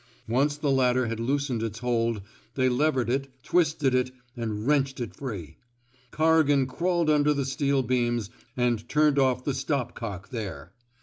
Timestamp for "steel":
7.45-7.83